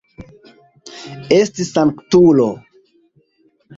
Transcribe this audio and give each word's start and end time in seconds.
Esti 1.37 1.67
sanktulo! 1.73 2.49